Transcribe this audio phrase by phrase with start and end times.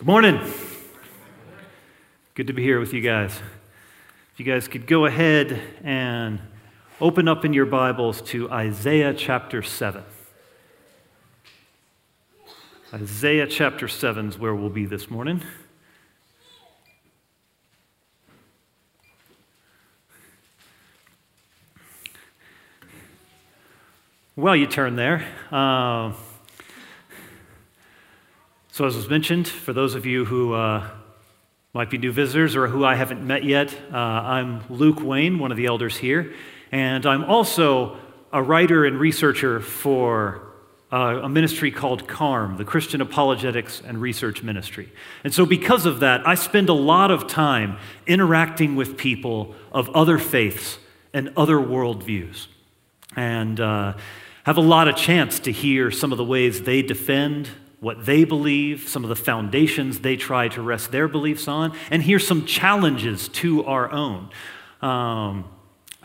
[0.00, 0.40] Good morning.
[2.34, 3.38] Good to be here with you guys.
[4.32, 6.40] If you guys could go ahead and
[7.02, 10.02] open up in your Bibles to Isaiah chapter 7.
[12.94, 15.42] Isaiah chapter 7 is where we'll be this morning.
[24.34, 25.28] Well, you turn there.
[25.52, 26.14] Uh,
[28.72, 30.88] so, as was mentioned, for those of you who uh,
[31.72, 35.50] might be new visitors or who I haven't met yet, uh, I'm Luke Wayne, one
[35.50, 36.32] of the elders here,
[36.70, 37.96] and I'm also
[38.32, 40.42] a writer and researcher for
[40.92, 44.92] uh, a ministry called CARM, the Christian Apologetics and Research Ministry.
[45.24, 49.90] And so, because of that, I spend a lot of time interacting with people of
[49.90, 50.78] other faiths
[51.12, 52.46] and other worldviews.
[53.16, 53.94] And uh,
[54.44, 57.48] have a lot of chance to hear some of the ways they defend
[57.80, 62.02] what they believe, some of the foundations they try to rest their beliefs on, and
[62.02, 64.28] here's some challenges to our own.
[64.82, 65.44] Um,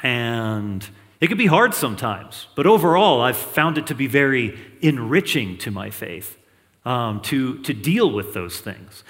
[0.02, 0.88] and
[1.20, 5.72] it can be hard sometimes, but overall, I've found it to be very enriching to
[5.72, 6.38] my faith
[6.86, 9.03] um, to, to deal with those things.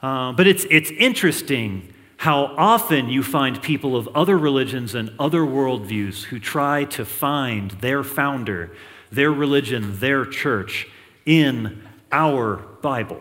[0.00, 5.40] Uh, but it's, it's interesting how often you find people of other religions and other
[5.40, 8.70] worldviews who try to find their founder,
[9.10, 10.86] their religion, their church
[11.26, 11.82] in
[12.12, 13.20] our Bible.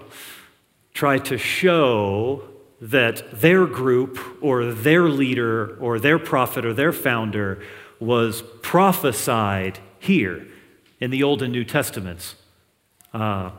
[0.93, 2.43] Try to show
[2.81, 7.63] that their group or their leader or their prophet or their founder
[7.99, 10.45] was prophesied here
[10.99, 12.35] in the Old and New Testaments.
[13.13, 13.51] Uh,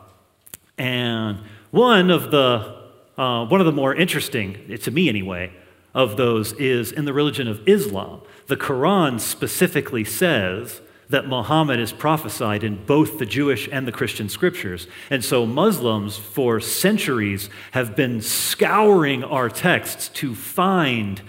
[0.76, 1.38] and
[1.70, 2.82] one of the
[3.16, 5.52] uh, one of the more interesting, to me anyway,
[5.94, 8.22] of those is in the religion of Islam.
[8.46, 14.28] The Quran specifically says that Muhammad is prophesied in both the Jewish and the Christian
[14.28, 14.86] scriptures.
[15.10, 21.20] And so Muslims, for centuries, have been scouring our texts to find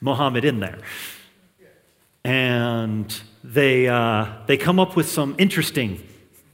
[0.00, 0.78] Muhammad in there.
[2.24, 6.00] And they, uh, they come up with some interesting,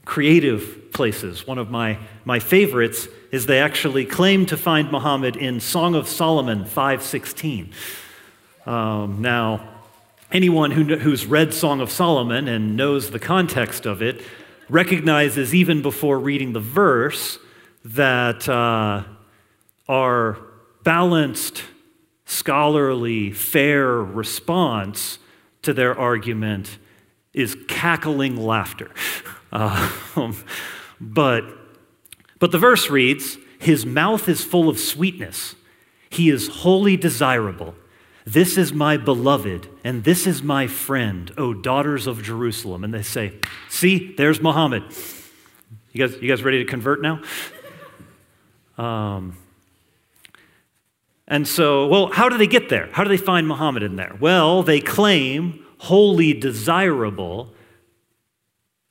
[0.05, 1.45] creative places.
[1.45, 6.07] One of my, my favorites is they actually claim to find Muhammad in Song of
[6.07, 7.71] Solomon 516.
[8.65, 9.74] Um, now,
[10.31, 14.21] Anyone who, who's read Song of Solomon and knows the context of it
[14.69, 17.37] recognizes, even before reading the verse,
[17.83, 19.03] that uh,
[19.87, 20.37] our
[20.83, 21.63] balanced,
[22.25, 25.19] scholarly, fair response
[25.61, 26.79] to their argument
[27.33, 28.89] is cackling laughter.
[29.51, 29.91] Uh,
[30.99, 31.43] but,
[32.39, 35.55] but the verse reads His mouth is full of sweetness,
[36.09, 37.75] He is wholly desirable.
[38.25, 42.83] This is my beloved, and this is my friend, O daughters of Jerusalem.
[42.83, 43.33] And they say,
[43.69, 44.83] See, there's Muhammad.
[45.91, 47.21] You guys, you guys ready to convert now?
[48.77, 49.37] Um,
[51.27, 52.89] and so, well, how do they get there?
[52.91, 54.17] How do they find Muhammad in there?
[54.19, 57.53] Well, they claim wholly desirable.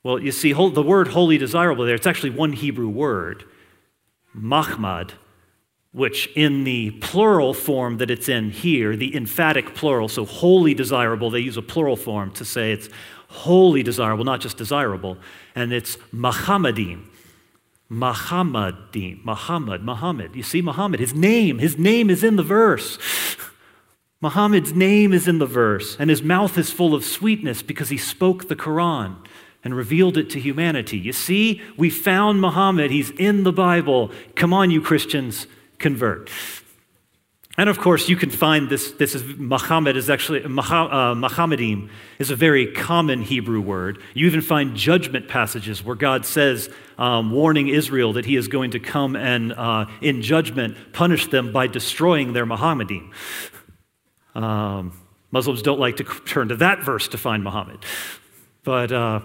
[0.02, 3.44] Well, you see, the word wholly desirable there, it's actually one Hebrew word,
[4.32, 5.12] Mahmad,
[5.94, 11.30] which in the plural form that it's in here, the emphatic plural, so wholly desirable,
[11.30, 12.88] they use a plural form to say it's
[13.28, 15.16] wholly desirable, not just desirable,
[15.54, 17.04] and it's Muhammadim.
[17.88, 20.34] Muhammadim, Muhammad, Muhammad.
[20.34, 22.98] You see, Muhammad, his name, his name is in the verse.
[24.20, 27.98] Muhammad's name is in the verse, and his mouth is full of sweetness because he
[27.98, 29.16] spoke the Quran
[29.62, 30.98] and revealed it to humanity.
[30.98, 32.90] You see, we found Muhammad.
[32.90, 34.10] He's in the Bible.
[34.34, 35.46] Come on, you Christians
[35.84, 36.30] convert.
[37.58, 42.30] And of course, you can find this, this is Muhammad is actually, uh, Muhammadim is
[42.30, 44.00] a very common Hebrew word.
[44.14, 48.70] You even find judgment passages where God says, um, warning Israel that he is going
[48.70, 53.12] to come and, uh, in judgment, punish them by destroying their Muhammadim.
[54.34, 54.98] Um,
[55.30, 57.84] Muslims don't like to turn to that verse to find Muhammad.
[58.64, 59.20] But, uh,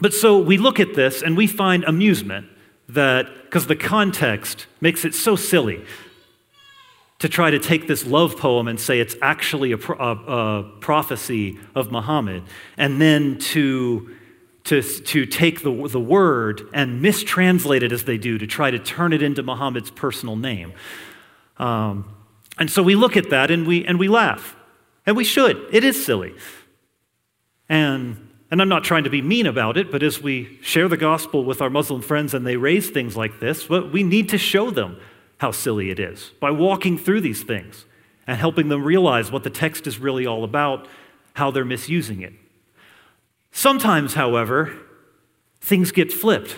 [0.00, 2.48] but so we look at this and we find amusement
[2.94, 5.84] that, because the context makes it so silly
[7.18, 10.10] to try to take this love poem and say it's actually a, a,
[10.60, 12.42] a prophecy of Muhammad,
[12.76, 14.14] and then to,
[14.64, 18.78] to, to take the, the word and mistranslate it as they do to try to
[18.78, 20.72] turn it into Muhammad's personal name.
[21.58, 22.14] Um,
[22.58, 24.56] and so we look at that and we, and we laugh.
[25.06, 25.66] And we should.
[25.70, 26.34] It is silly.
[27.68, 28.23] And
[28.54, 31.42] and I'm not trying to be mean about it, but as we share the gospel
[31.42, 34.96] with our Muslim friends and they raise things like this, we need to show them
[35.38, 37.84] how silly it is by walking through these things
[38.28, 40.86] and helping them realize what the text is really all about,
[41.32, 42.32] how they're misusing it.
[43.50, 44.72] Sometimes, however,
[45.60, 46.54] things get flipped.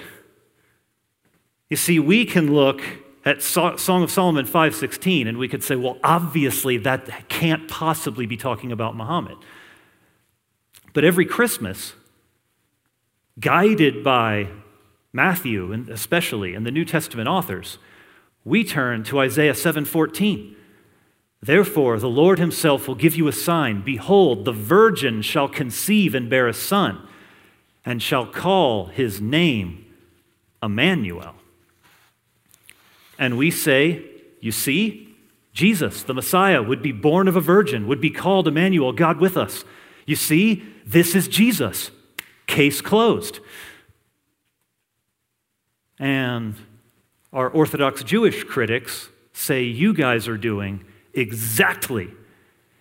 [1.71, 2.83] You see, we can look
[3.25, 8.37] at Song of Solomon 5:16 and we could say, well, obviously that can't possibly be
[8.37, 9.39] talking about Muhammad.
[10.97, 11.93] But every Christmas,
[13.39, 14.49] guided by
[15.13, 17.77] Matthew and especially and the New Testament authors,
[18.47, 20.57] we turn to Isaiah 7:14.
[21.43, 23.83] Therefore, the Lord himself will give you a sign.
[23.83, 27.07] Behold, the virgin shall conceive and bear a son,
[27.85, 29.85] and shall call his name
[30.63, 31.35] Emmanuel.
[33.19, 34.03] And we say,
[34.41, 35.15] You see,
[35.53, 39.37] Jesus, the Messiah, would be born of a virgin, would be called Emmanuel, God with
[39.37, 39.63] us.
[40.07, 41.91] You see, this is Jesus.
[42.47, 43.41] Case closed.
[45.99, 46.55] And
[47.33, 52.09] our Orthodox Jewish critics say you guys are doing exactly,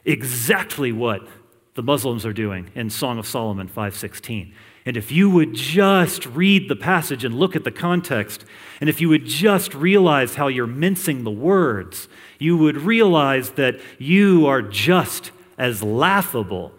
[0.06, 1.28] exactly what
[1.74, 4.54] the Muslims are doing in Song of Solomon 516.
[4.86, 8.46] And if you would just read the passage and look at the context,
[8.80, 12.08] and if you would just realize how you're mincing the words,
[12.38, 16.72] you would realize that you are just as laughable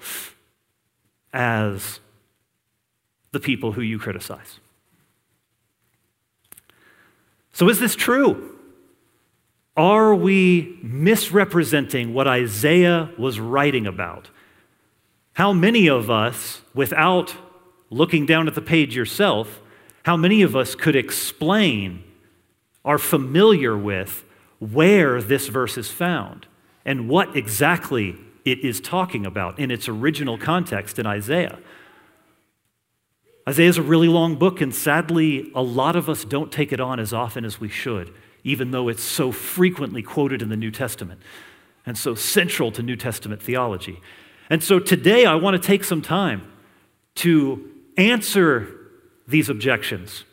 [1.36, 2.00] as
[3.30, 4.58] the people who you criticize.
[7.52, 8.58] So, is this true?
[9.76, 14.30] Are we misrepresenting what Isaiah was writing about?
[15.34, 17.36] How many of us, without
[17.90, 19.60] looking down at the page yourself,
[20.04, 22.02] how many of us could explain,
[22.82, 24.24] are familiar with
[24.58, 26.46] where this verse is found
[26.86, 28.16] and what exactly
[28.46, 31.58] it is talking about in its original context in Isaiah?
[33.48, 36.80] Isaiah is a really long book, and sadly, a lot of us don't take it
[36.80, 38.14] on as often as we should,
[38.44, 41.20] even though it's so frequently quoted in the New Testament
[41.84, 44.00] and so central to New Testament theology.
[44.48, 46.50] And so today, I want to take some time
[47.16, 48.68] to answer
[49.26, 50.24] these objections,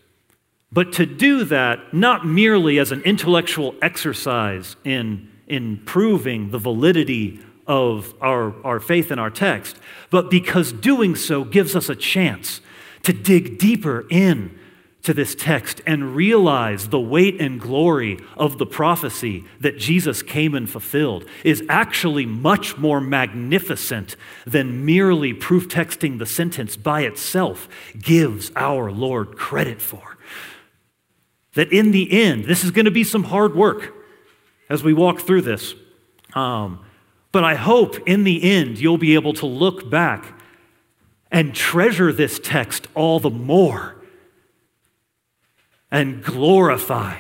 [0.71, 7.39] but to do that not merely as an intellectual exercise in, in proving the validity
[7.67, 9.77] of our, our faith in our text,
[10.09, 12.61] but because doing so gives us a chance
[13.03, 14.59] to dig deeper in
[15.03, 20.55] to this text and realize the weight and glory of the prophecy that Jesus came
[20.55, 27.67] and fulfilled is actually much more magnificent than merely proof texting the sentence by itself
[27.99, 30.17] gives our Lord credit for.
[31.55, 33.93] That in the end, this is going to be some hard work
[34.69, 35.75] as we walk through this.
[36.33, 36.79] Um,
[37.33, 40.39] but I hope in the end you'll be able to look back
[41.31, 43.95] and treasure this text all the more
[45.91, 47.17] and glorify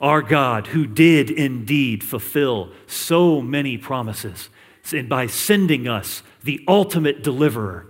[0.00, 4.48] our God who did indeed fulfill so many promises
[5.08, 7.88] by sending us the ultimate deliverer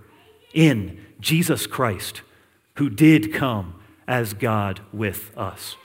[0.55, 2.23] in Jesus Christ,
[2.77, 5.75] who did come as God with us.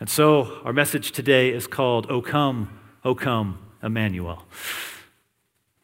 [0.00, 4.44] And so our message today is called, O come, O come, Emmanuel.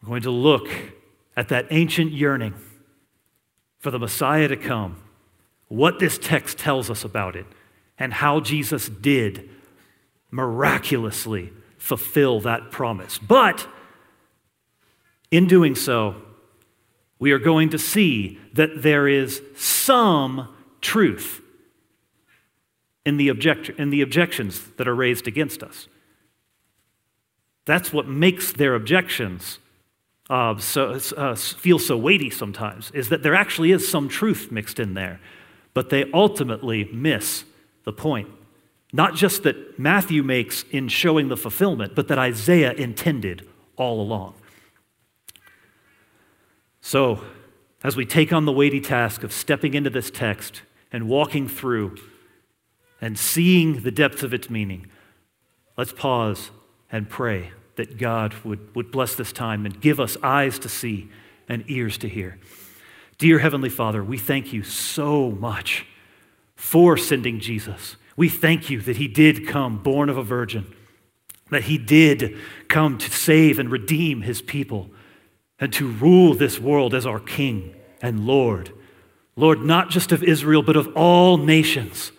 [0.01, 0.69] We're going to look
[1.35, 2.53] at that ancient yearning
[3.79, 4.97] for the Messiah to come
[5.67, 7.45] what this text tells us about it,
[7.99, 9.49] and how Jesus did
[10.31, 13.17] miraculously fulfill that promise.
[13.17, 13.67] But
[15.29, 16.15] in doing so,
[17.19, 21.41] we are going to see that there is some truth
[23.05, 25.87] in the, object- in the objections that are raised against us.
[27.67, 29.59] That's what makes their objections
[30.29, 34.79] uh, so, uh, feel so weighty sometimes, is that there actually is some truth mixed
[34.79, 35.19] in there
[35.77, 37.43] but they ultimately miss
[37.83, 38.27] the point.
[38.91, 44.33] Not just that Matthew makes in showing the fulfillment, but that Isaiah intended all along.
[46.81, 47.23] So,
[47.83, 51.95] as we take on the weighty task of stepping into this text and walking through
[52.99, 54.87] and seeing the depth of its meaning,
[55.77, 56.49] let's pause
[56.91, 61.09] and pray that God would, would bless this time and give us eyes to see
[61.47, 62.39] and ears to hear.
[63.17, 65.85] Dear Heavenly Father, we thank you so much
[66.55, 67.95] for sending Jesus.
[68.15, 70.73] We thank you that he did come born of a virgin,
[71.49, 74.89] that he did come to save and redeem his people,
[75.59, 78.71] and to rule this world as our King and Lord.
[79.35, 82.11] Lord, not just of Israel, but of all nations.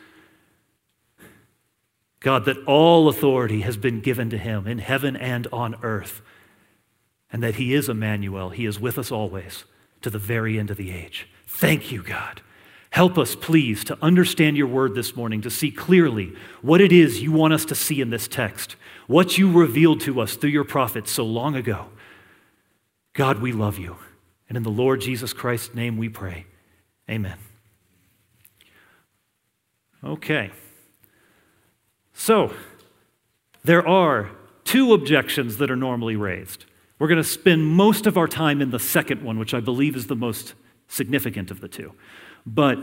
[2.20, 6.20] God, that all authority has been given to him in heaven and on earth,
[7.32, 8.50] and that he is Emmanuel.
[8.50, 9.64] He is with us always
[10.02, 11.28] to the very end of the age.
[11.46, 12.42] Thank you, God.
[12.90, 16.32] Help us, please, to understand your word this morning, to see clearly
[16.62, 20.20] what it is you want us to see in this text, what you revealed to
[20.20, 21.86] us through your prophets so long ago.
[23.12, 23.96] God, we love you.
[24.48, 26.46] And in the Lord Jesus Christ's name we pray.
[27.10, 27.36] Amen.
[30.02, 30.50] Okay.
[32.18, 32.52] So,
[33.62, 34.28] there are
[34.64, 36.64] two objections that are normally raised.
[36.98, 39.94] We're going to spend most of our time in the second one, which I believe
[39.94, 40.54] is the most
[40.88, 41.92] significant of the two.
[42.44, 42.80] But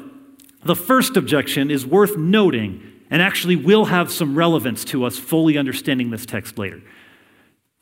[0.63, 5.57] the first objection is worth noting and actually will have some relevance to us fully
[5.57, 6.81] understanding this text later.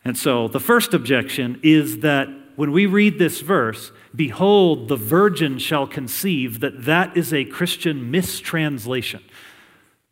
[0.03, 5.59] And so the first objection is that when we read this verse, behold, the virgin
[5.59, 9.21] shall conceive, that that is a Christian mistranslation.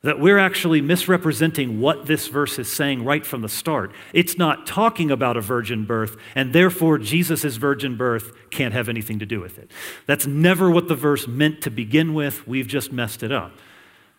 [0.03, 3.91] That we're actually misrepresenting what this verse is saying right from the start.
[4.13, 9.20] It's not talking about a virgin birth, and therefore Jesus' virgin birth can't have anything
[9.20, 9.70] to do with it.
[10.08, 12.48] That's never what the verse meant to begin with.
[12.48, 13.51] We've just messed it up.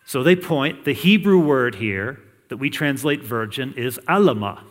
[0.04, 4.64] So they point, the Hebrew word here that we translate virgin is alama.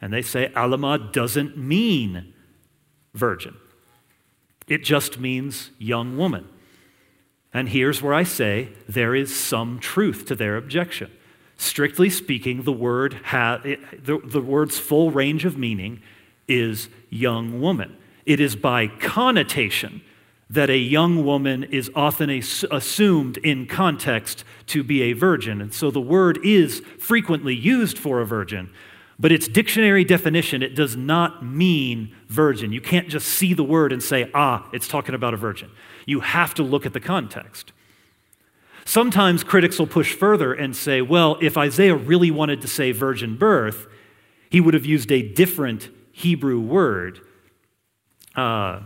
[0.00, 2.34] And they say alama doesn't mean
[3.14, 3.56] virgin,
[4.66, 6.48] it just means young woman.
[7.52, 11.10] And here's where I say there is some truth to their objection.
[11.56, 16.00] Strictly speaking, the, word ha- it, the, the word's full range of meaning
[16.46, 17.96] is young woman.
[18.26, 20.02] It is by connotation
[20.50, 25.60] that a young woman is often assumed in context to be a virgin.
[25.60, 28.70] And so the word is frequently used for a virgin,
[29.18, 32.72] but its dictionary definition, it does not mean virgin.
[32.72, 35.70] You can't just see the word and say, ah, it's talking about a virgin.
[36.08, 37.72] You have to look at the context.
[38.86, 43.36] Sometimes critics will push further and say, well, if Isaiah really wanted to say virgin
[43.36, 43.86] birth,
[44.48, 47.20] he would have used a different Hebrew word.
[48.34, 48.80] Uh,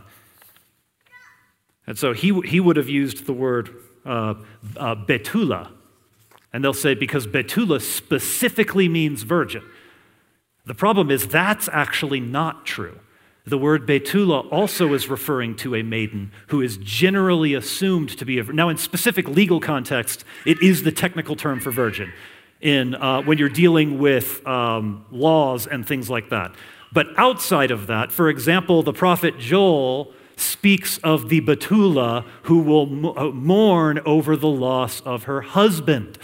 [1.87, 3.71] and so he, he would have used the word
[4.05, 4.35] uh,
[4.77, 5.71] uh, betula.
[6.53, 9.63] And they'll say, because betula specifically means virgin.
[10.67, 12.99] The problem is that's actually not true.
[13.45, 18.39] The word betula also is referring to a maiden who is generally assumed to be
[18.39, 22.13] a now in specific legal context it is the technical term for virgin
[22.61, 26.55] in uh, when you're dealing with um, laws and things like that
[26.93, 33.19] but outside of that for example the prophet joel speaks of the Betula who will
[33.19, 36.19] uh, mourn over the loss of her husband.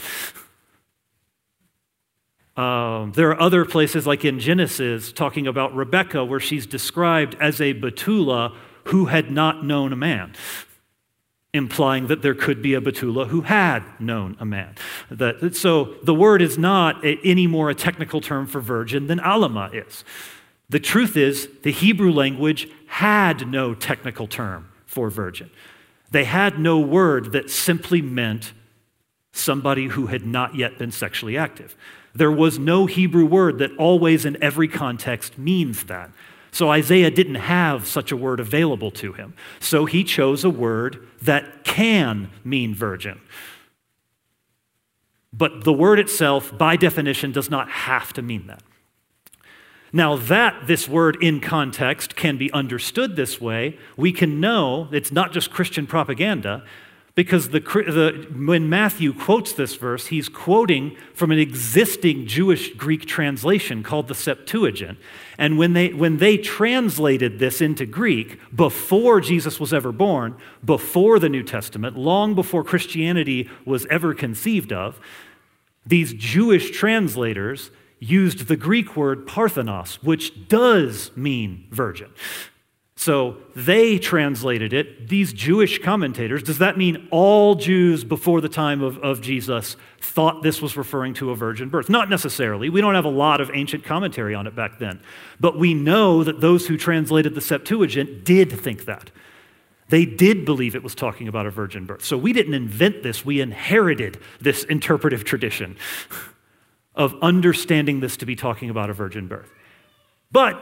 [2.59, 7.61] Um, there are other places, like in Genesis, talking about Rebecca, where she's described as
[7.61, 10.35] a Betula who had not known a man,
[11.55, 14.75] implying that there could be a Betula who had known a man.
[15.09, 19.21] That, so the word is not a, any more a technical term for virgin than
[19.21, 20.05] Alama is.
[20.69, 25.50] The truth is, the Hebrew language had no technical term for virgin.
[26.11, 28.53] They had no word that simply meant
[29.31, 31.77] somebody who had not yet been sexually active.
[32.19, 36.11] There was no Hebrew word that always in every context means that.
[36.51, 39.35] So Isaiah didn't have such a word available to him.
[39.61, 43.21] So he chose a word that can mean virgin.
[45.33, 48.65] But the word itself, by definition, does not have to mean that.
[49.93, 55.13] Now, that this word in context can be understood this way, we can know it's
[55.13, 56.65] not just Christian propaganda,
[57.19, 63.07] because the, the, when Matthew quotes this verse, he's quoting from an existing Jewish Greek
[63.07, 64.99] translation called the Septuagint.
[65.37, 71.19] And when they, when they translated this into Greek before Jesus was ever born, before
[71.19, 75.01] the New Testament, long before Christianity was ever conceived of,
[75.85, 82.13] these Jewish translators used the Greek word parthenos, which does mean virgin.
[82.99, 86.43] So they translated it, these Jewish commentators.
[86.43, 91.14] Does that mean all Jews before the time of, of Jesus thought this was referring
[91.14, 91.88] to a virgin birth?
[91.88, 92.71] Not necessarily.
[92.71, 95.00] We don't have a lot of ancient commentary on it back then.
[95.38, 99.12] But we know that those who translated the Septuagint did think that.
[99.90, 102.05] They did believe it was talking about a virgin birth.
[102.05, 105.76] So we didn't invent this, we inherited this interpretive tradition
[106.97, 109.52] of understanding this to be talking about a virgin birth.
[110.33, 110.61] But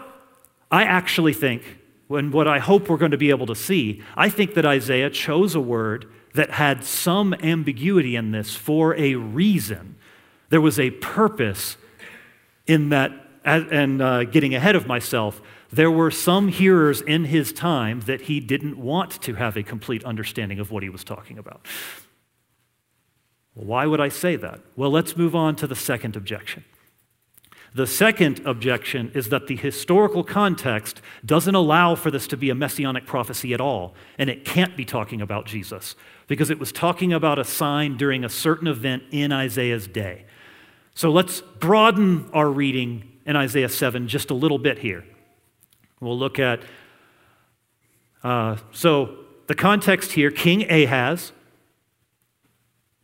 [0.70, 1.62] I actually think,
[2.10, 5.10] and what I hope we're going to be able to see, I think that Isaiah
[5.10, 9.96] chose a word that had some ambiguity in this for a reason.
[10.50, 11.76] There was a purpose
[12.66, 13.12] in that,
[13.44, 15.40] and uh, getting ahead of myself,
[15.72, 20.04] there were some hearers in his time that he didn't want to have a complete
[20.04, 21.66] understanding of what he was talking about.
[23.54, 24.60] Why would I say that?
[24.76, 26.64] Well, let's move on to the second objection.
[27.76, 32.54] The second objection is that the historical context doesn't allow for this to be a
[32.54, 35.94] messianic prophecy at all, and it can't be talking about Jesus
[36.26, 40.24] because it was talking about a sign during a certain event in Isaiah's day.
[40.94, 45.04] So let's broaden our reading in Isaiah 7 just a little bit here.
[46.00, 46.62] We'll look at,
[48.24, 49.18] uh, so
[49.48, 51.32] the context here King Ahaz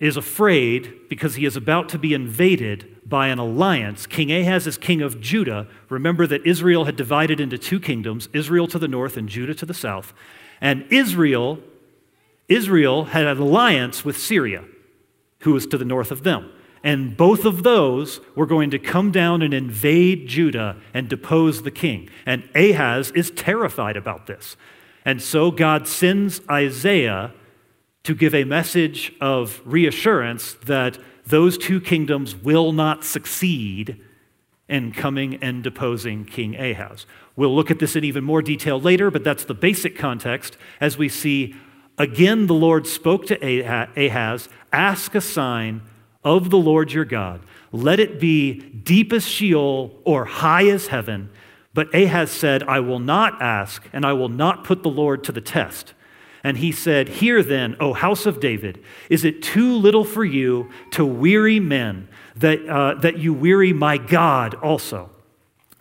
[0.00, 4.06] is afraid because he is about to be invaded by an alliance.
[4.06, 5.68] King Ahaz is king of Judah.
[5.90, 9.66] Remember that Israel had divided into two kingdoms, Israel to the north and Judah to
[9.66, 10.14] the south.
[10.62, 11.58] And Israel,
[12.48, 14.64] Israel had an alliance with Syria,
[15.40, 16.50] who was to the north of them.
[16.82, 21.70] And both of those were going to come down and invade Judah and depose the
[21.70, 22.08] king.
[22.24, 24.56] And Ahaz is terrified about this.
[25.04, 27.34] And so God sends Isaiah
[28.04, 34.00] to give a message of reassurance that those two kingdoms will not succeed
[34.68, 37.06] in coming and deposing King Ahaz.
[37.36, 40.98] We'll look at this in even more detail later, but that's the basic context as
[40.98, 41.54] we see
[41.98, 45.82] again the Lord spoke to Ahaz ask a sign
[46.24, 47.42] of the Lord your God.
[47.72, 51.30] Let it be deep as Sheol or high as heaven.
[51.74, 55.32] But Ahaz said, I will not ask, and I will not put the Lord to
[55.32, 55.94] the test.
[56.44, 60.70] And he said, Hear then, O house of David, is it too little for you
[60.92, 65.10] to weary men, that, uh, that you weary my God also?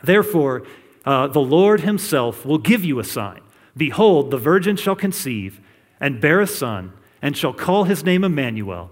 [0.03, 0.63] Therefore,
[1.05, 3.41] uh, the Lord himself will give you a sign.
[3.75, 5.59] Behold, the virgin shall conceive
[5.99, 8.91] and bear a son, and shall call his name Emmanuel.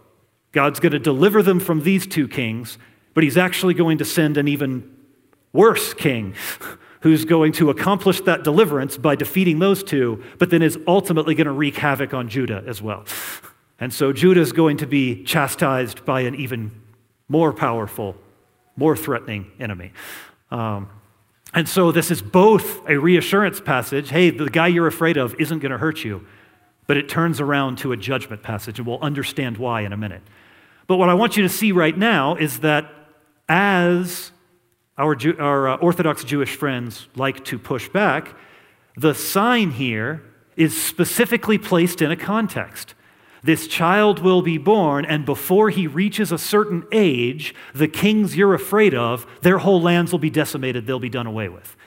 [0.51, 2.77] God's going to deliver them from these two kings,
[3.13, 4.95] but he's actually going to send an even
[5.53, 6.35] worse king
[7.01, 11.47] who's going to accomplish that deliverance by defeating those two, but then is ultimately going
[11.47, 13.05] to wreak havoc on Judah as well.
[13.81, 16.69] And so Judah is going to be chastised by an even
[17.27, 18.15] more powerful,
[18.75, 19.91] more threatening enemy.
[20.51, 20.87] Um,
[21.55, 25.59] and so this is both a reassurance passage hey, the guy you're afraid of isn't
[25.59, 26.25] going to hurt you,
[26.85, 30.21] but it turns around to a judgment passage, and we'll understand why in a minute.
[30.91, 32.93] But what I want you to see right now is that
[33.47, 34.33] as
[34.97, 38.35] our, Jew, our uh, Orthodox Jewish friends like to push back,
[38.97, 40.21] the sign here
[40.57, 42.93] is specifically placed in a context.
[43.41, 48.53] This child will be born, and before he reaches a certain age, the kings you're
[48.53, 51.77] afraid of, their whole lands will be decimated, they'll be done away with.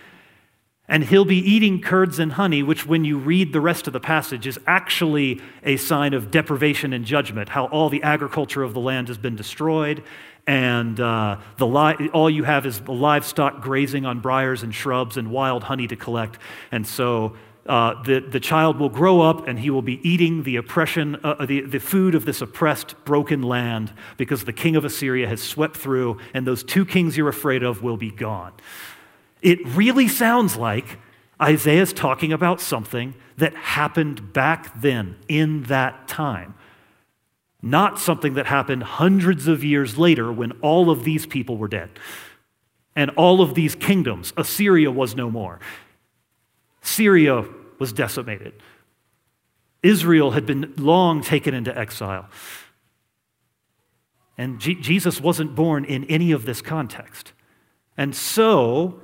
[0.86, 4.00] And he'll be eating curds and honey, which, when you read the rest of the
[4.00, 8.80] passage, is actually a sign of deprivation and judgment, how all the agriculture of the
[8.80, 10.02] land has been destroyed,
[10.46, 15.30] and uh, the li- all you have is livestock grazing on briars and shrubs and
[15.30, 16.38] wild honey to collect.
[16.70, 17.34] And so
[17.66, 21.36] uh, the, the child will grow up and he will be eating the oppression, uh,
[21.38, 25.42] uh, the, the food of this oppressed, broken land because the king of Assyria has
[25.42, 28.52] swept through, and those two kings you're afraid of will be gone.
[29.44, 30.98] It really sounds like
[31.40, 36.54] Isaiah's talking about something that happened back then in that time,
[37.60, 41.90] not something that happened hundreds of years later when all of these people were dead
[42.96, 44.32] and all of these kingdoms.
[44.38, 45.60] Assyria was no more,
[46.80, 47.44] Syria
[47.78, 48.54] was decimated.
[49.82, 52.30] Israel had been long taken into exile.
[54.38, 57.32] And G- Jesus wasn't born in any of this context.
[57.94, 59.03] And so,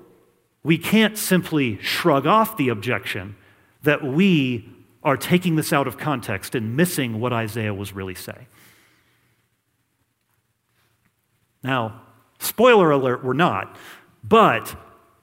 [0.62, 3.36] we can't simply shrug off the objection
[3.82, 4.68] that we
[5.02, 8.46] are taking this out of context and missing what Isaiah was really saying.
[11.62, 12.02] Now,
[12.38, 13.76] spoiler alert, we're not,
[14.22, 14.76] but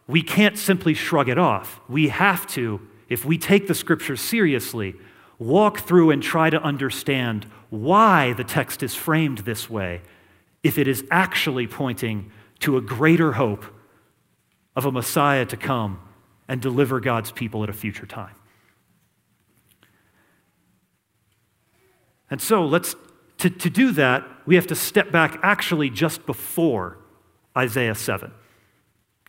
[0.07, 1.79] we can't simply shrug it off.
[1.87, 4.95] We have to, if we take the scriptures seriously,
[5.37, 10.01] walk through and try to understand why the text is framed this way
[10.63, 13.65] if it is actually pointing to a greater hope
[14.77, 15.99] of a Messiah to come
[16.47, 18.35] and deliver God's people at a future time.
[22.29, 22.95] And so let's
[23.39, 26.97] to, to do that, we have to step back actually just before
[27.55, 28.31] Isaiah 7.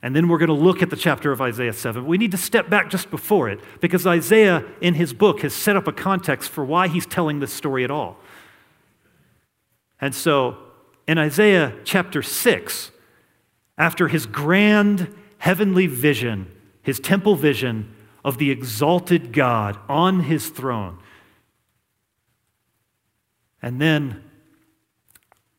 [0.03, 2.07] And then we're going to look at the chapter of Isaiah 7.
[2.07, 5.77] We need to step back just before it because Isaiah, in his book, has set
[5.77, 8.17] up a context for why he's telling this story at all.
[10.01, 10.57] And so,
[11.09, 12.93] in Isaiah chapter 6,
[13.77, 16.51] after his grand heavenly vision,
[16.83, 20.99] his temple vision of the exalted God on his throne.
[23.63, 24.23] And then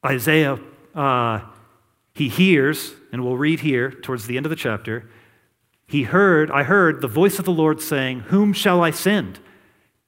[0.06, 0.60] Isaiah,
[0.96, 1.42] uh,
[2.13, 5.10] he hears, and we'll read here towards the end of the chapter.
[5.88, 9.39] He heard, I heard the voice of the Lord saying, Whom shall I send?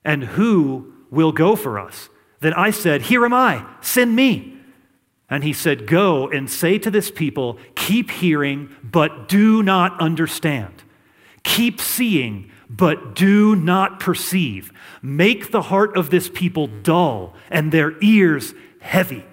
[0.05, 2.09] And who will go for us?
[2.39, 4.60] Then I said, Here am I, send me.
[5.31, 10.83] And he said, Go and say to this people, keep hearing, but do not understand.
[11.43, 14.71] Keep seeing, but do not perceive.
[15.01, 19.23] Make the heart of this people dull and their ears heavy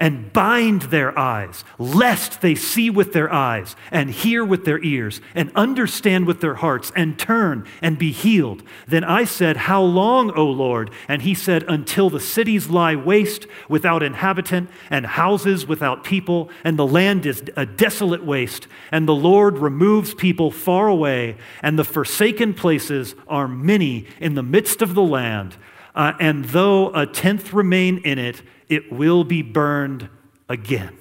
[0.00, 5.20] and bind their eyes, lest they see with their eyes, and hear with their ears,
[5.34, 8.62] and understand with their hearts, and turn and be healed.
[8.88, 10.90] Then I said, How long, O Lord?
[11.06, 16.78] And he said, Until the cities lie waste without inhabitant, and houses without people, and
[16.78, 21.84] the land is a desolate waste, and the Lord removes people far away, and the
[21.84, 25.56] forsaken places are many in the midst of the land.
[25.94, 30.08] Uh, and though a tenth remain in it, it will be burned
[30.48, 30.96] again.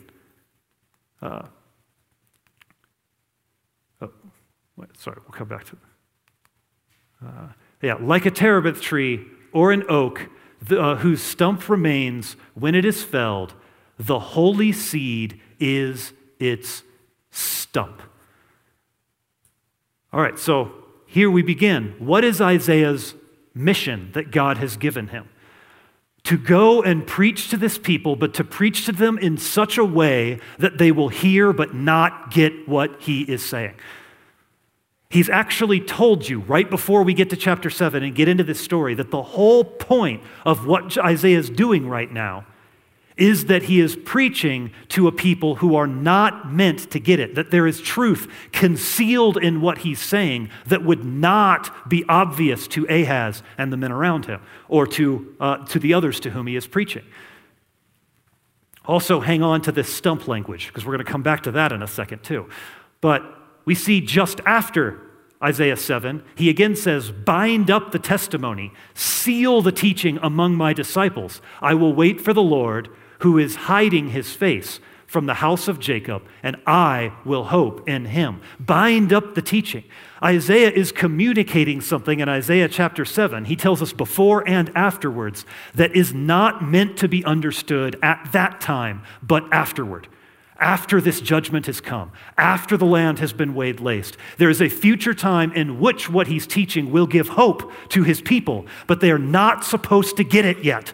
[1.22, 1.44] Uh,
[4.02, 4.12] oh,
[4.76, 7.26] wait, sorry, we'll come back to it.
[7.26, 7.48] Uh,
[7.82, 10.30] yeah, like a terebinth tree or an oak
[10.62, 13.54] the, uh, whose stump remains when it is felled,
[13.98, 16.84] the holy seed is its
[17.32, 18.02] stump.
[20.12, 20.72] All right, so
[21.06, 21.96] here we begin.
[22.00, 23.14] What is Isaiah's
[23.54, 25.30] mission that God has given him?
[26.24, 29.86] To go and preach to this people, but to preach to them in such a
[29.86, 33.76] way that they will hear but not get what he is saying.
[35.10, 38.60] He's actually told you right before we get to chapter 7 and get into this
[38.60, 42.46] story that the whole point of what Isaiah is doing right now
[43.20, 47.36] is that he is preaching to a people who are not meant to get it,
[47.36, 52.86] that there is truth concealed in what he's saying that would not be obvious to
[52.88, 56.56] Ahaz and the men around him or to, uh, to the others to whom he
[56.56, 57.04] is preaching.
[58.86, 61.72] Also, hang on to this stump language because we're going to come back to that
[61.72, 62.50] in a second too.
[63.02, 63.24] But
[63.66, 65.02] we see just after
[65.44, 71.42] Isaiah 7, he again says, Bind up the testimony, seal the teaching among my disciples.
[71.62, 74.80] I will wait for the Lord who is hiding his face
[75.10, 78.42] from the house of Jacob, and I will hope in him.
[78.60, 79.84] Bind up the teaching.
[80.24, 83.46] Isaiah is communicating something in Isaiah chapter 7.
[83.46, 88.62] He tells us before and afterwards that is not meant to be understood at that
[88.62, 90.08] time, but afterward.
[90.60, 94.70] After this judgment has come, after the land has been weighed laced, there is a
[94.70, 99.10] future time in which what he's teaching will give hope to his people, but they
[99.10, 100.94] are not supposed to get it yet.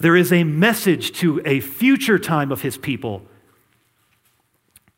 [0.00, 3.22] There is a message to a future time of his people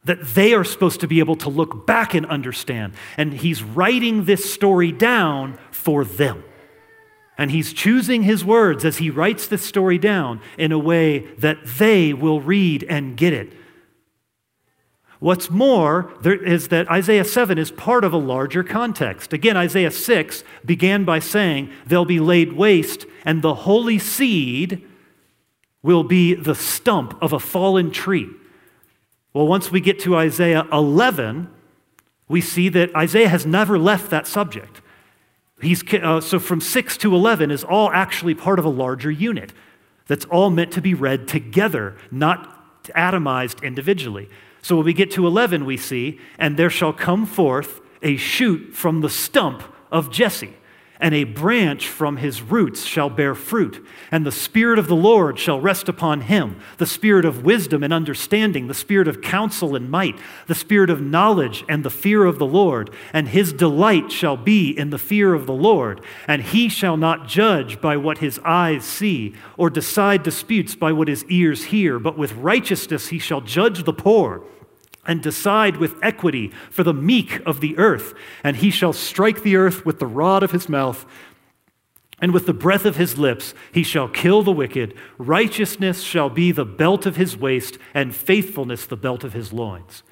[0.05, 2.95] that they are supposed to be able to look back and understand.
[3.17, 6.45] And he's writing this story down for them.
[7.39, 11.65] And he's choosing his words as he writes this story down in a way that
[11.65, 13.53] they will read and get it.
[15.19, 19.33] What's more there is that Isaiah 7 is part of a larger context.
[19.33, 24.85] Again, Isaiah 6 began by saying, They'll be laid waste, and the holy seed
[25.83, 28.29] will be the stump of a fallen tree.
[29.33, 31.49] Well, once we get to Isaiah 11,
[32.29, 34.81] we see that Isaiah has never left that subject.
[35.61, 39.53] He's, uh, so from 6 to 11 is all actually part of a larger unit
[40.07, 44.29] that's all meant to be read together, not atomized individually.
[44.61, 48.75] So when we get to 11, we see, and there shall come forth a shoot
[48.75, 50.55] from the stump of Jesse
[51.03, 53.85] and a branch from his roots shall bear fruit.
[54.13, 57.93] And the Spirit of the Lord shall rest upon him the Spirit of wisdom and
[57.93, 62.39] understanding, the Spirit of counsel and might, the Spirit of knowledge and the fear of
[62.39, 62.89] the Lord.
[63.13, 66.01] And his delight shall be in the fear of the Lord.
[66.29, 71.09] And he shall not judge by what his eyes see, or decide disputes by what
[71.09, 74.45] his ears hear, but with righteousness he shall judge the poor
[75.07, 78.15] and decide with equity for the meek of the earth.
[78.45, 81.05] And he shall strike the earth with the rod of his mouth,
[82.21, 84.95] and with the breath of his lips he shall kill the wicked.
[85.19, 90.05] Righteousness shall be the belt of his waist, and faithfulness the belt of his loins.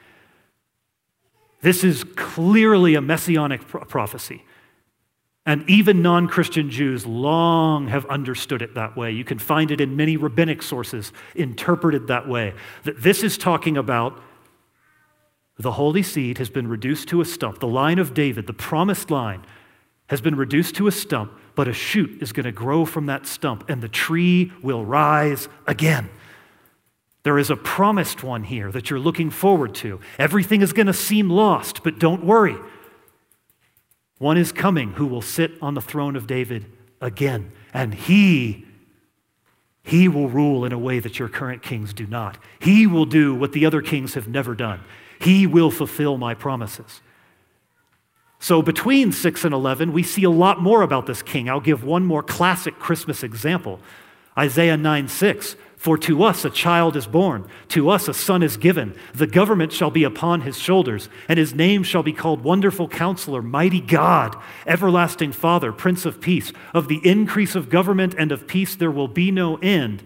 [1.62, 4.44] This is clearly a messianic prophecy.
[5.46, 9.10] And even non Christian Jews long have understood it that way.
[9.10, 12.54] You can find it in many rabbinic sources interpreted that way.
[12.84, 14.20] That this is talking about
[15.62, 17.60] the holy seed has been reduced to a stump.
[17.60, 19.44] The line of David, the promised line,
[20.08, 23.26] has been reduced to a stump, but a shoot is going to grow from that
[23.26, 26.08] stump, and the tree will rise again.
[27.22, 30.00] There is a promised one here that you're looking forward to.
[30.18, 32.56] Everything is going to seem lost, but don't worry.
[34.18, 36.66] One is coming who will sit on the throne of David
[37.00, 38.66] again, and he
[39.82, 42.38] he will rule in a way that your current kings do not.
[42.60, 44.80] He will do what the other kings have never done.
[45.20, 47.00] He will fulfill my promises.
[48.38, 51.50] So between 6 and 11, we see a lot more about this king.
[51.50, 53.80] I'll give one more classic Christmas example
[54.36, 55.56] Isaiah 9 6.
[55.76, 58.94] For to us a child is born, to us a son is given.
[59.14, 63.40] The government shall be upon his shoulders, and his name shall be called Wonderful Counselor,
[63.40, 66.52] Mighty God, Everlasting Father, Prince of Peace.
[66.74, 70.02] Of the increase of government and of peace there will be no end.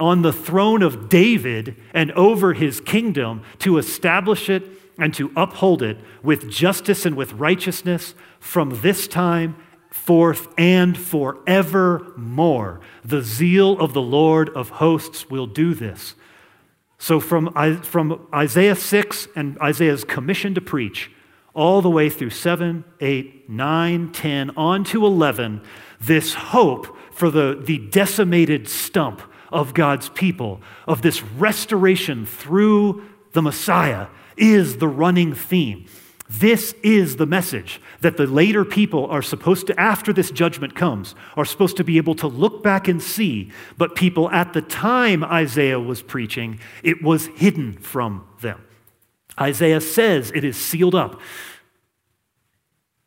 [0.00, 4.64] On the throne of David and over his kingdom, to establish it
[4.98, 9.56] and to uphold it with justice and with righteousness from this time
[9.90, 12.80] forth and forevermore.
[13.04, 16.14] The zeal of the Lord of hosts will do this.
[16.98, 17.52] So, from,
[17.82, 21.10] from Isaiah 6 and Isaiah's commission to preach,
[21.54, 25.60] all the way through 7, 8, 9, 10, on to 11,
[26.00, 29.22] this hope for the, the decimated stump
[29.54, 35.86] of God's people, of this restoration through the Messiah, is the running theme.
[36.28, 41.14] This is the message that the later people are supposed to, after this judgment comes,
[41.36, 43.52] are supposed to be able to look back and see.
[43.76, 48.64] But people at the time Isaiah was preaching, it was hidden from them.
[49.38, 51.20] Isaiah says it is sealed up.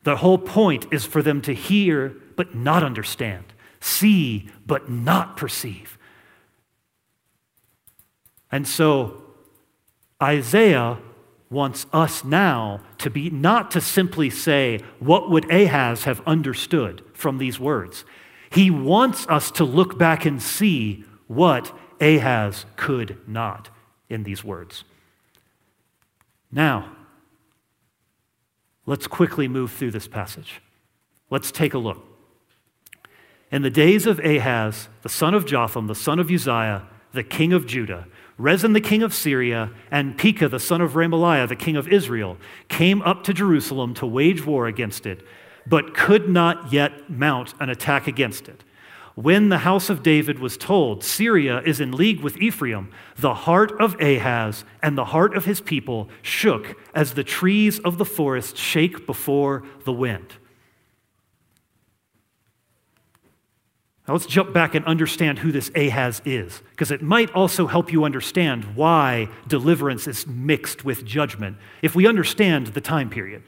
[0.04, 3.44] The whole point is for them to hear but not understand,
[3.80, 5.97] see but not perceive.
[8.50, 9.22] And so
[10.22, 10.98] Isaiah
[11.50, 17.38] wants us now to be not to simply say, What would Ahaz have understood from
[17.38, 18.04] these words?
[18.50, 23.70] He wants us to look back and see what Ahaz could not
[24.08, 24.84] in these words.
[26.50, 26.96] Now,
[28.86, 30.62] let's quickly move through this passage.
[31.30, 32.04] Let's take a look.
[33.50, 37.52] In the days of Ahaz, the son of Jotham, the son of Uzziah, the king
[37.52, 38.06] of Judah,
[38.38, 42.38] Rezin the king of Syria and Pekah the son of Remaliah the king of Israel
[42.68, 45.26] came up to Jerusalem to wage war against it,
[45.66, 48.62] but could not yet mount an attack against it.
[49.16, 53.72] When the house of David was told, Syria is in league with Ephraim, the heart
[53.80, 58.56] of Ahaz and the heart of his people shook as the trees of the forest
[58.56, 60.34] shake before the wind.
[64.08, 67.92] Now let's jump back and understand who this Ahaz is, because it might also help
[67.92, 73.42] you understand why deliverance is mixed with judgment if we understand the time period.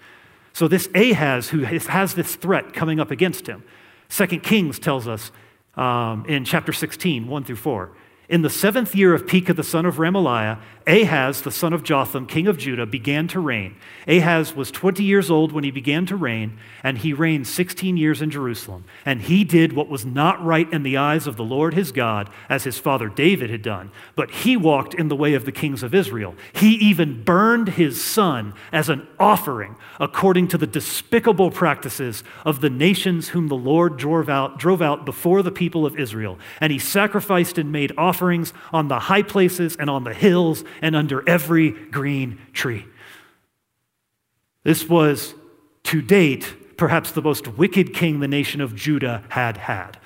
[0.52, 3.64] So, this Ahaz, who has this threat coming up against him,
[4.10, 5.32] Second Kings tells us
[5.76, 7.90] um, in chapter 16, 1 through 4.
[8.30, 12.26] In the seventh year of Pekah the son of Remaliah, Ahaz the son of Jotham,
[12.26, 13.74] king of Judah, began to reign.
[14.06, 18.22] Ahaz was 20 years old when he began to reign, and he reigned 16 years
[18.22, 18.84] in Jerusalem.
[19.04, 22.30] And he did what was not right in the eyes of the Lord his God,
[22.48, 23.90] as his father David had done.
[24.14, 26.36] But he walked in the way of the kings of Israel.
[26.52, 32.70] He even burned his son as an offering, according to the despicable practices of the
[32.70, 36.38] nations whom the Lord drove out, drove out before the people of Israel.
[36.60, 40.62] And he sacrificed and made offerings offerings on the high places and on the hills
[40.82, 42.84] and under every green tree.
[44.62, 45.34] This was,
[45.84, 49.98] to date, perhaps the most wicked king the nation of Judah had had.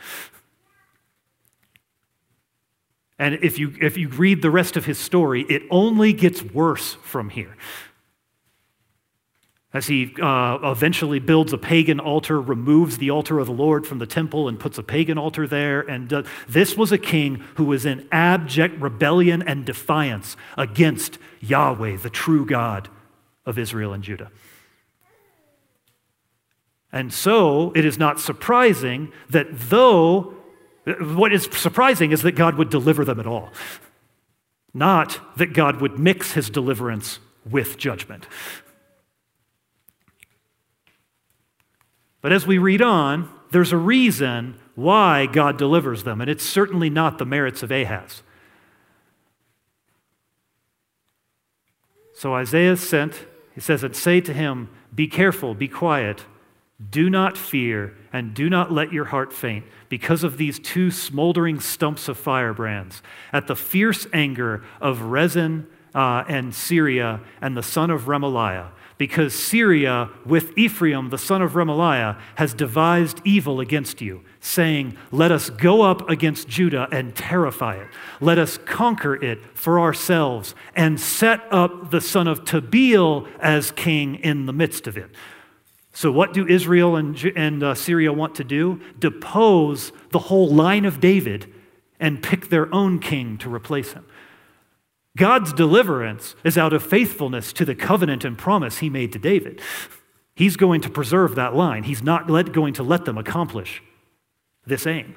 [3.18, 6.94] And if you, if you read the rest of his story, it only gets worse
[6.94, 7.56] from here
[9.74, 13.98] as he uh, eventually builds a pagan altar, removes the altar of the Lord from
[13.98, 15.80] the temple and puts a pagan altar there.
[15.80, 21.96] And uh, this was a king who was in abject rebellion and defiance against Yahweh,
[21.96, 22.88] the true God
[23.44, 24.30] of Israel and Judah.
[26.92, 30.36] And so it is not surprising that though,
[30.84, 33.50] what is surprising is that God would deliver them at all,
[34.72, 38.28] not that God would mix his deliverance with judgment.
[42.24, 46.88] But as we read on, there's a reason why God delivers them, and it's certainly
[46.88, 48.22] not the merits of Ahaz.
[52.14, 56.24] So Isaiah sent, he says, and say to him, Be careful, be quiet,
[56.90, 61.60] do not fear, and do not let your heart faint because of these two smoldering
[61.60, 63.02] stumps of firebrands,
[63.34, 69.34] at the fierce anger of Rezin uh, and Syria and the son of Remaliah because
[69.34, 75.50] Syria, with Ephraim, the son of Remaliah, has devised evil against you, saying, Let us
[75.50, 77.88] go up against Judah and terrify it.
[78.20, 84.16] Let us conquer it for ourselves and set up the son of Tabeel as king
[84.16, 85.10] in the midst of it.
[85.92, 88.80] So, what do Israel and, and uh, Syria want to do?
[88.98, 91.52] Depose the whole line of David
[92.00, 94.04] and pick their own king to replace him.
[95.16, 99.60] God's deliverance is out of faithfulness to the covenant and promise he made to David.
[100.34, 101.84] He's going to preserve that line.
[101.84, 103.82] He's not let, going to let them accomplish
[104.66, 105.14] this aim.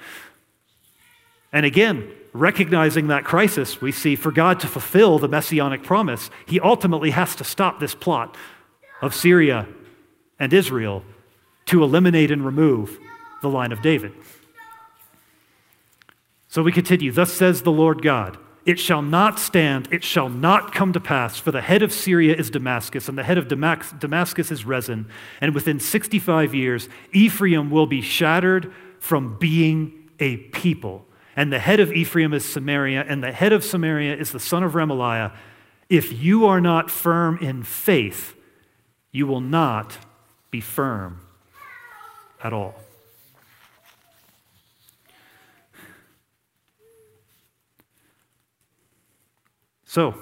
[1.51, 6.60] And again, recognizing that crisis, we see for God to fulfill the messianic promise, he
[6.60, 8.38] ultimately has to stop this plot
[9.01, 9.67] of Syria
[10.39, 11.03] and Israel
[11.65, 12.99] to eliminate and remove
[13.41, 14.13] the line of David.
[16.47, 17.12] So we continue.
[17.12, 21.39] Thus says the Lord God It shall not stand, it shall not come to pass,
[21.39, 25.08] for the head of Syria is Damascus, and the head of Damascus is Rezin.
[25.39, 31.06] And within 65 years, Ephraim will be shattered from being a people.
[31.34, 34.63] And the head of Ephraim is Samaria, and the head of Samaria is the son
[34.63, 35.34] of Remaliah.
[35.88, 38.36] If you are not firm in faith,
[39.13, 39.97] you will not
[40.51, 41.21] be firm
[42.43, 42.75] at all.
[49.89, 50.15] So,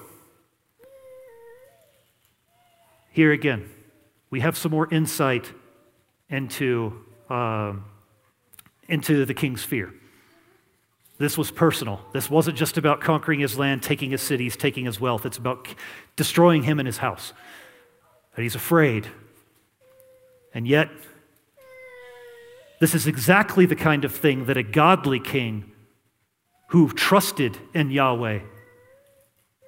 [3.10, 3.68] here again,
[4.30, 5.52] we have some more insight
[6.30, 7.84] into, um,
[8.88, 9.92] into the king's fear.
[11.18, 12.00] This was personal.
[12.12, 15.26] This wasn't just about conquering his land, taking his cities, taking his wealth.
[15.26, 15.66] It's about
[16.14, 17.32] destroying him and his house.
[18.36, 19.08] And he's afraid.
[20.54, 20.90] And yet,
[22.78, 25.72] this is exactly the kind of thing that a godly king
[26.68, 28.42] who trusted in Yahweh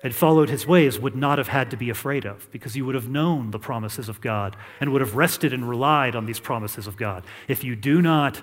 [0.02, 2.94] had followed his ways would not have had to be afraid of because you would
[2.94, 6.86] have known the promises of God and would have rested and relied on these promises
[6.86, 7.24] of God.
[7.48, 8.40] If you do not,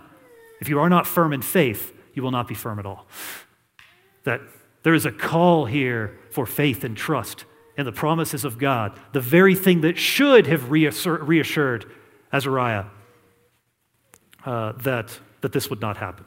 [0.59, 3.07] if you are not firm in faith, you will not be firm at all.
[4.23, 4.41] That
[4.83, 7.45] there is a call here for faith and trust
[7.77, 11.85] in the promises of God, the very thing that should have reassured
[12.31, 12.85] Azariah
[14.45, 16.25] uh, that, that this would not happen.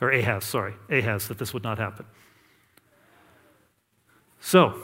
[0.00, 2.06] Or Ahaz, sorry, Ahaz, that this would not happen.
[4.40, 4.74] So,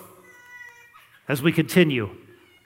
[1.29, 2.11] as we continue,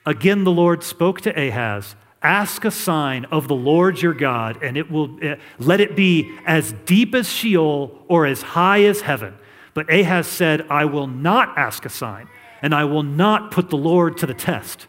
[0.05, 4.77] again the Lord spoke to Ahaz Ask a sign of the Lord your God, and
[4.77, 9.33] it will uh, let it be as deep as Sheol or as high as heaven.
[9.73, 12.27] But Ahaz said, I will not ask a sign,
[12.61, 14.85] and I will not put the Lord to the test.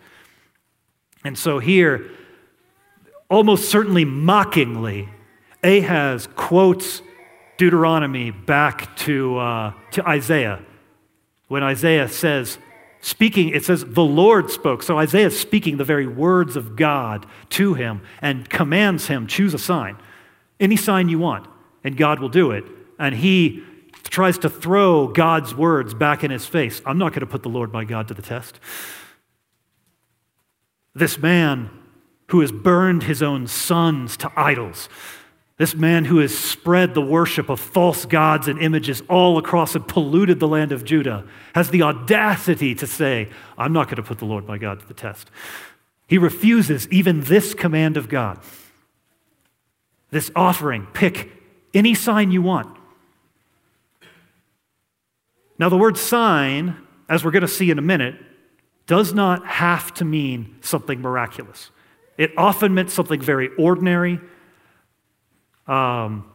[1.24, 2.10] And so here,
[3.30, 5.08] almost certainly mockingly,
[5.64, 7.00] Ahaz quotes
[7.56, 10.60] Deuteronomy back to, uh, to Isaiah
[11.52, 12.56] when Isaiah says,
[13.02, 14.82] speaking, it says, the Lord spoke.
[14.82, 19.52] So Isaiah is speaking the very words of God to him and commands him, choose
[19.52, 19.98] a sign,
[20.58, 21.46] any sign you want,
[21.84, 22.64] and God will do it.
[22.98, 23.62] And he
[24.04, 26.80] tries to throw God's words back in his face.
[26.86, 28.58] I'm not going to put the Lord my God to the test.
[30.94, 31.68] This man
[32.28, 34.88] who has burned his own sons to idols
[35.58, 39.86] this man who has spread the worship of false gods and images all across and
[39.86, 44.18] polluted the land of Judah has the audacity to say, I'm not going to put
[44.18, 45.30] the Lord my God to the test.
[46.08, 48.40] He refuses even this command of God.
[50.10, 51.30] This offering, pick
[51.74, 52.76] any sign you want.
[55.58, 56.76] Now, the word sign,
[57.08, 58.16] as we're going to see in a minute,
[58.86, 61.70] does not have to mean something miraculous.
[62.18, 64.20] It often meant something very ordinary
[65.72, 66.30] um,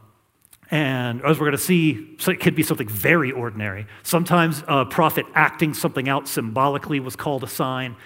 [0.70, 3.86] and as we're going to see, it could be something very ordinary.
[4.02, 7.96] Sometimes a prophet acting something out symbolically was called a sign.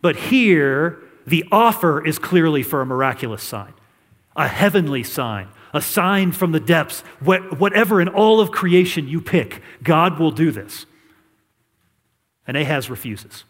[0.00, 3.74] But here, the offer is clearly for a miraculous sign,
[4.34, 7.02] a heavenly sign, a sign from the depths.
[7.20, 10.86] Whatever in all of creation you pick, God will do this.
[12.46, 13.44] And Ahaz refuses.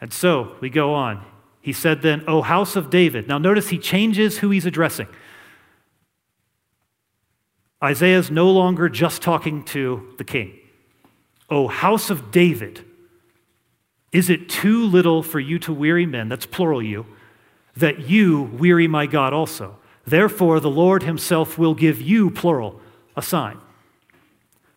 [0.00, 1.24] And so we go on.
[1.60, 3.28] He said then, O house of David.
[3.28, 5.08] Now notice he changes who he's addressing.
[7.82, 10.58] Isaiah is no longer just talking to the king.
[11.50, 12.84] O house of David,
[14.12, 17.06] is it too little for you to weary men, that's plural you,
[17.76, 19.76] that you weary my God also?
[20.06, 22.80] Therefore, the Lord himself will give you, plural,
[23.16, 23.58] a sign.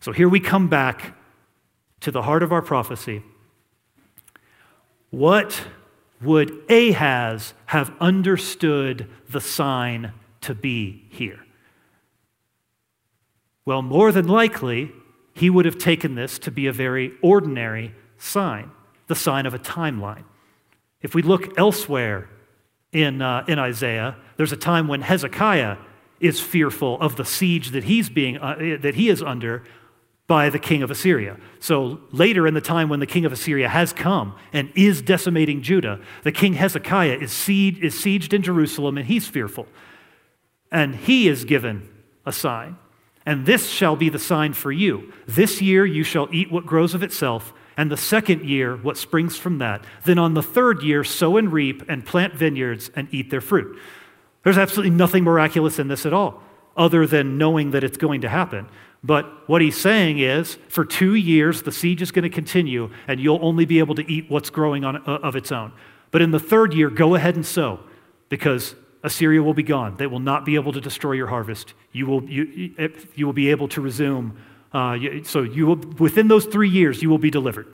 [0.00, 1.14] So here we come back
[2.00, 3.22] to the heart of our prophecy.
[5.10, 5.64] What
[6.20, 11.40] would Ahaz have understood the sign to be here?
[13.64, 14.92] Well, more than likely,
[15.34, 18.70] he would have taken this to be a very ordinary sign,
[19.06, 20.24] the sign of a timeline.
[21.00, 22.28] If we look elsewhere
[22.92, 25.76] in, uh, in Isaiah, there's a time when Hezekiah
[26.20, 29.62] is fearful of the siege that he's being uh, that he is under
[30.28, 31.38] by the king of Assyria.
[31.58, 35.62] So later in the time when the king of Assyria has come and is decimating
[35.62, 39.66] Judah, the king Hezekiah is, siege, is sieged in Jerusalem and he's fearful.
[40.70, 41.88] And he is given
[42.26, 42.76] a sign.
[43.24, 45.12] And this shall be the sign for you.
[45.26, 49.36] This year you shall eat what grows of itself, and the second year what springs
[49.36, 49.84] from that.
[50.04, 53.78] Then on the third year sow and reap and plant vineyards and eat their fruit.
[54.44, 56.42] There's absolutely nothing miraculous in this at all,
[56.76, 58.66] other than knowing that it's going to happen.
[59.02, 63.20] But what he's saying is, for two years, the siege is going to continue, and
[63.20, 65.72] you'll only be able to eat what's growing on, uh, of its own.
[66.10, 67.80] But in the third year, go ahead and sow,
[68.28, 68.74] because
[69.04, 69.96] Assyria will be gone.
[69.96, 71.74] They will not be able to destroy your harvest.
[71.92, 72.74] You will, you,
[73.14, 74.36] you will be able to resume.
[74.72, 77.72] Uh, so you will, within those three years, you will be delivered.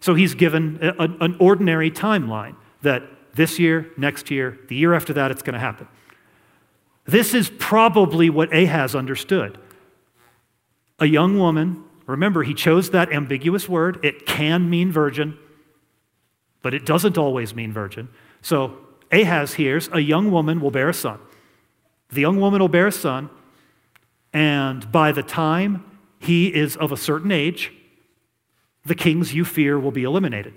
[0.00, 3.02] So he's given a, an ordinary timeline that
[3.34, 5.88] this year, next year, the year after that, it's going to happen.
[7.04, 9.58] This is probably what Ahaz understood
[10.98, 14.04] a young woman, remember, he chose that ambiguous word.
[14.04, 15.38] It can mean virgin,
[16.62, 18.08] but it doesn't always mean virgin.
[18.42, 18.78] So
[19.10, 21.18] Ahaz hears a young woman will bear a son.
[22.10, 23.30] The young woman will bear a son,
[24.32, 25.84] and by the time
[26.18, 27.72] he is of a certain age,
[28.84, 30.54] the kings you fear will be eliminated.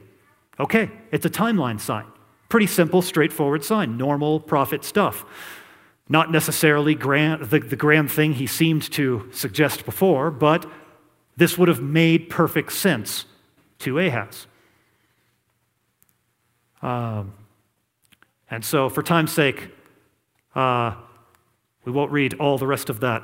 [0.59, 2.05] Okay, it's a timeline sign.
[2.49, 5.25] Pretty simple, straightforward sign, normal prophet stuff.
[6.09, 10.65] Not necessarily grand, the, the grand thing he seemed to suggest before, but
[11.35, 13.25] this would have made perfect sense
[13.79, 14.47] to Ahaz.
[16.81, 17.33] Um,
[18.49, 19.69] and so, for time's sake,
[20.55, 20.95] uh,
[21.83, 23.23] we won't read all the rest of that,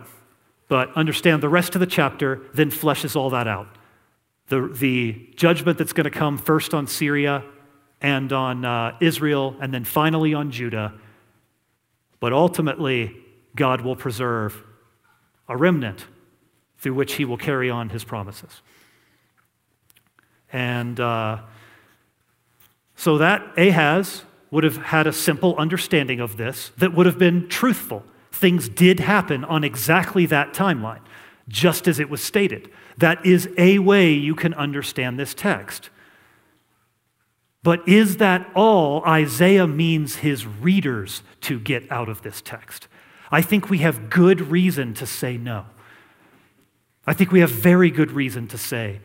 [0.67, 3.67] but understand the rest of the chapter then fleshes all that out.
[4.47, 7.43] The, the judgment that's going to come first on Syria
[8.01, 10.93] and on uh, Israel, and then finally on Judah
[12.23, 13.17] but ultimately,
[13.53, 14.63] God will preserve
[15.49, 16.05] a remnant
[16.77, 18.61] through which he will carry on his promises.
[20.53, 21.41] And uh,
[22.95, 27.49] so that Ahaz would have had a simple understanding of this that would have been
[27.49, 28.05] truthful.
[28.31, 31.01] Things did happen on exactly that timeline,
[31.49, 32.71] just as it was stated.
[32.99, 35.89] That is a way you can understand this text.
[37.63, 42.87] But is that all Isaiah means his readers to get out of this text?
[43.31, 45.65] I think we have good reason to say no.
[47.07, 48.99] I think we have very good reason to say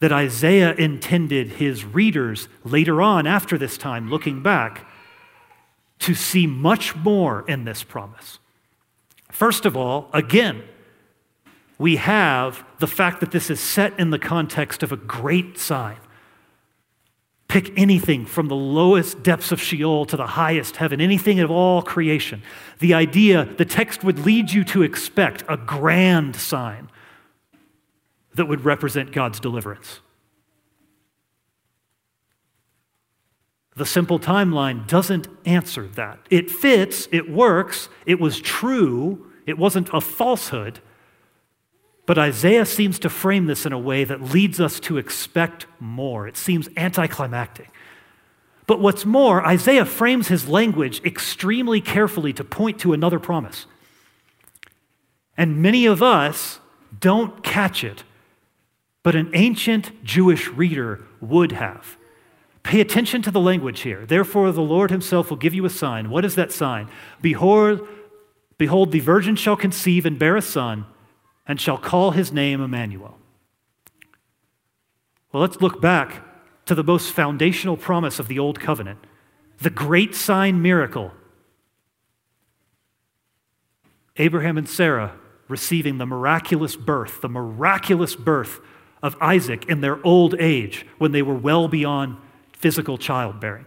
[0.00, 4.86] that Isaiah intended his readers later on, after this time, looking back,
[6.00, 8.38] to see much more in this promise.
[9.32, 10.62] First of all, again,
[11.78, 15.96] we have the fact that this is set in the context of a great sign.
[17.54, 21.82] Pick anything from the lowest depths of Sheol to the highest heaven, anything of all
[21.82, 22.42] creation.
[22.80, 26.90] The idea, the text would lead you to expect a grand sign
[28.34, 30.00] that would represent God's deliverance.
[33.76, 36.18] The simple timeline doesn't answer that.
[36.30, 40.80] It fits, it works, it was true, it wasn't a falsehood,
[42.06, 46.28] but Isaiah seems to frame this in a way that leads us to expect more.
[46.28, 47.70] It seems anticlimactic.
[48.66, 53.66] But what's more, Isaiah frames his language extremely carefully to point to another promise.
[55.36, 56.60] And many of us
[57.00, 58.04] don't catch it,
[59.02, 61.96] but an ancient Jewish reader would have.
[62.62, 64.06] Pay attention to the language here.
[64.06, 66.08] Therefore, the Lord himself will give you a sign.
[66.08, 66.88] What is that sign?
[67.20, 67.86] Behold,
[68.56, 70.86] behold, the virgin shall conceive and bear a son
[71.46, 73.18] and shall call his name Emmanuel.
[75.32, 76.22] Well, let's look back
[76.66, 78.98] to the most foundational promise of the Old Covenant
[79.60, 81.12] the great sign miracle.
[84.16, 85.16] Abraham and Sarah
[85.48, 88.60] receiving the miraculous birth, the miraculous birth
[89.02, 92.16] of Isaac in their old age when they were well beyond
[92.52, 93.66] physical childbearing.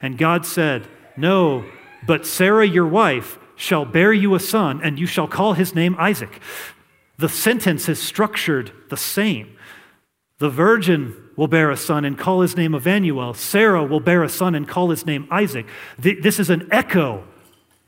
[0.00, 1.64] And God said, No,
[2.06, 5.96] but Sarah, your wife, shall bear you a son, and you shall call his name
[5.98, 6.40] Isaac.
[7.18, 9.56] The sentence is structured the same.
[10.38, 13.34] The virgin will bear a son and call his name Emmanuel.
[13.34, 15.66] Sarah will bear a son and call his name Isaac.
[15.98, 17.24] This is an echo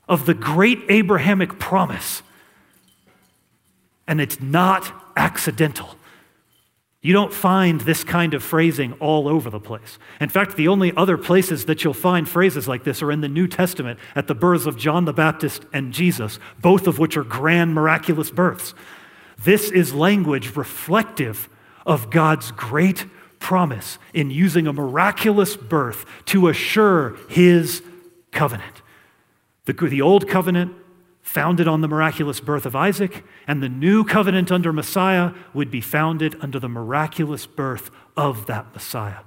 [0.07, 2.23] of the great Abrahamic promise.
[4.07, 5.95] And it's not accidental.
[7.01, 9.99] You don't find this kind of phrasing all over the place.
[10.19, 13.29] In fact, the only other places that you'll find phrases like this are in the
[13.29, 17.23] New Testament at the births of John the Baptist and Jesus, both of which are
[17.23, 18.73] grand, miraculous births.
[19.43, 21.49] This is language reflective
[21.85, 23.05] of God's great
[23.39, 27.81] promise in using a miraculous birth to assure his
[28.31, 28.81] covenant.
[29.65, 30.73] The, the old covenant
[31.21, 35.79] founded on the miraculous birth of Isaac, and the new covenant under Messiah would be
[35.79, 39.19] founded under the miraculous birth of that Messiah.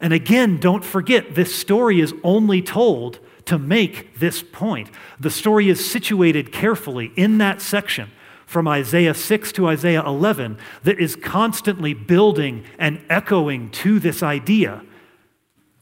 [0.00, 4.90] And again, don't forget, this story is only told to make this point.
[5.18, 8.10] The story is situated carefully in that section
[8.46, 14.82] from Isaiah 6 to Isaiah 11 that is constantly building and echoing to this idea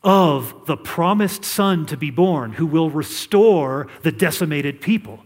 [0.02, 5.24] of the promised son to be born who will restore the decimated people.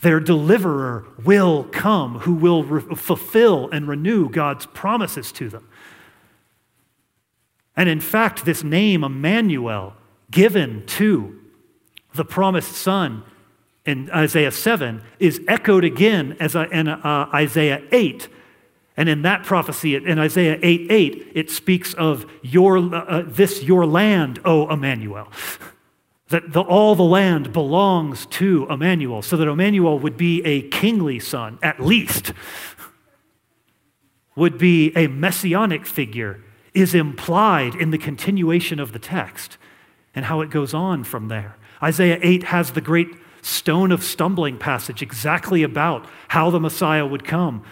[0.00, 5.68] Their deliverer will come who will re- fulfill and renew God's promises to them.
[7.76, 9.94] And in fact, this name, Emmanuel,
[10.30, 11.40] given to
[12.14, 13.22] the promised son
[13.86, 18.28] in Isaiah 7, is echoed again as in uh, Isaiah 8
[18.96, 23.84] and in that prophecy, in Isaiah 8 8, it speaks of your, uh, this your
[23.84, 25.28] land, O Emmanuel.
[26.30, 31.20] That the, all the land belongs to Emmanuel, so that Emmanuel would be a kingly
[31.20, 32.32] son, at least,
[34.34, 36.42] would be a messianic figure,
[36.74, 39.56] is implied in the continuation of the text
[40.16, 41.56] and how it goes on from there.
[41.80, 43.06] Isaiah 8 has the great
[43.46, 47.64] stone of stumbling passage exactly about how the Messiah would come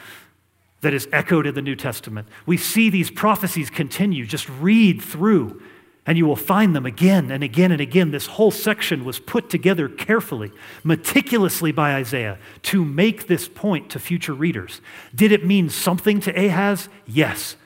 [0.82, 2.28] that is echoed in the New Testament.
[2.46, 4.24] We see these prophecies continue.
[4.24, 5.60] Just read through,
[6.06, 8.12] and you will find them again and again and again.
[8.12, 10.52] This whole section was put together carefully,
[10.84, 14.80] meticulously by Isaiah to make this point to future readers.
[15.14, 16.88] Did it mean something to Ahaz?
[17.06, 17.56] Yes.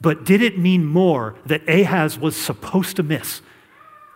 [0.00, 3.42] But did it mean more that Ahaz was supposed to miss,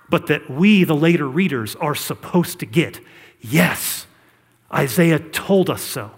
[0.08, 3.00] but that we, the later readers, are supposed to get?
[3.44, 4.06] Yes.
[4.72, 6.10] Isaiah told us so.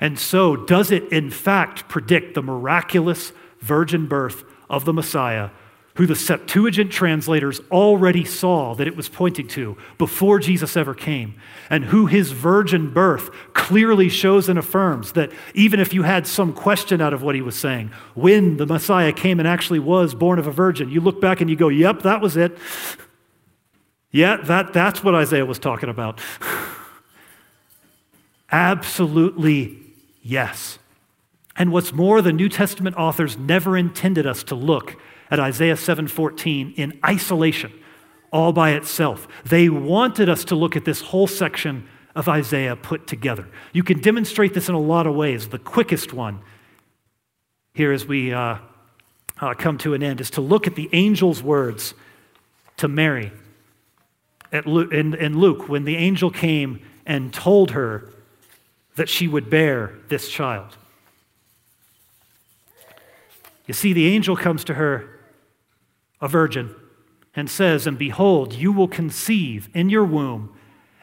[0.00, 5.50] And so, does it in fact predict the miraculous virgin birth of the Messiah,
[5.94, 11.34] who the Septuagint translators already saw that it was pointing to before Jesus ever came,
[11.70, 16.52] and who his virgin birth clearly shows and affirms that even if you had some
[16.52, 20.38] question out of what he was saying, when the Messiah came and actually was born
[20.38, 22.56] of a virgin, you look back and you go, yep, that was it.
[24.14, 26.20] Yeah, that, that's what Isaiah was talking about.
[28.50, 29.84] Absolutely
[30.24, 30.78] Yes.
[31.54, 34.96] And what's more, the New Testament authors never intended us to look
[35.30, 37.72] at Isaiah 7:14 in isolation,
[38.32, 39.28] all by itself.
[39.44, 41.86] They wanted us to look at this whole section
[42.16, 43.46] of Isaiah put together.
[43.72, 45.48] You can demonstrate this in a lot of ways.
[45.48, 46.40] The quickest one
[47.74, 48.58] here as we uh,
[49.40, 51.94] uh, come to an end is to look at the angel's words
[52.78, 53.30] to Mary
[54.54, 58.08] at in, in Luke when the angel came and told her
[58.96, 60.76] that she would bear this child.
[63.66, 65.08] You see, the angel comes to her,
[66.20, 66.74] a virgin,
[67.34, 70.54] and says, And behold, you will conceive in your womb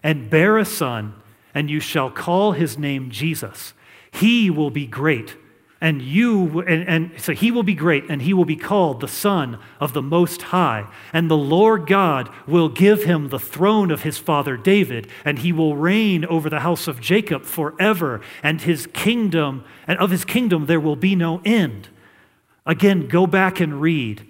[0.02, 1.16] and bear a son,
[1.54, 3.74] and you shall call his name Jesus.
[4.12, 5.36] He will be great
[5.82, 9.08] and you and, and, so he will be great and he will be called the
[9.08, 10.88] son of the most high.
[11.12, 15.52] And the lord god will give him the throne of his father david and he
[15.52, 20.68] will reign over the house of jacob forever and his kingdom and of his kingdom
[20.68, 21.90] there will be no end.
[22.66, 24.26] Again go back and read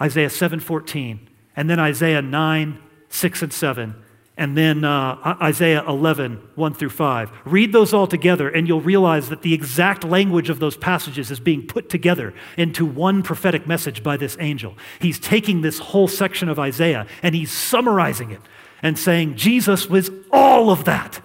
[0.00, 1.20] isaiah 7:14
[1.54, 3.94] and then isaiah 9 6 and 7
[4.38, 7.30] and then uh, Isaiah 11, 1 through 5.
[7.46, 11.40] Read those all together, and you'll realize that the exact language of those passages is
[11.40, 14.74] being put together into one prophetic message by this angel.
[15.00, 18.42] He's taking this whole section of Isaiah and he's summarizing it
[18.82, 21.20] and saying, Jesus was all of that.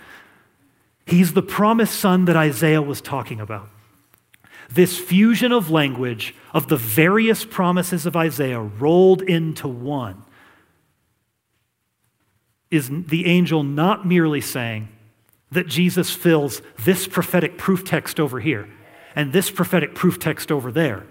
[1.06, 3.68] He's the promised son that Isaiah was talking about.
[4.70, 10.24] This fusion of language of the various promises of Isaiah rolled into one
[12.72, 14.88] is the angel not merely saying
[15.52, 18.70] that Jesus fills this prophetic proof text over here
[19.16, 21.06] and this prophetic proof text over there,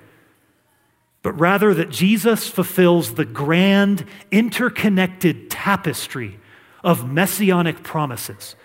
[1.22, 6.40] but rather that Jesus fulfills the grand interconnected tapestry
[6.82, 8.56] of messianic promises.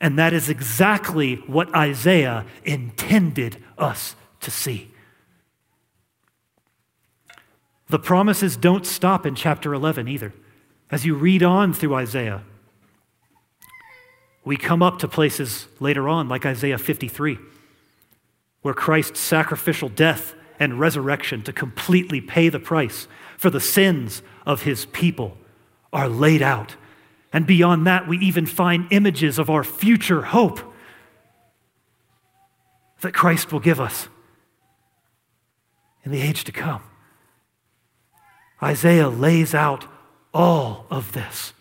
[0.00, 4.90] And that is exactly what Isaiah intended us to see.
[7.88, 10.32] The promises don't stop in chapter 11 either.
[10.90, 12.42] As you read on through Isaiah,
[14.44, 17.38] we come up to places later on, like Isaiah 53,
[18.62, 23.06] where Christ's sacrificial death and resurrection to completely pay the price
[23.38, 25.36] for the sins of his people
[25.92, 26.74] are laid out.
[27.32, 30.60] And beyond that, we even find images of our future hope
[33.02, 34.08] that Christ will give us
[36.04, 36.82] in the age to come.
[38.62, 39.86] Isaiah lays out
[40.32, 41.52] all of this.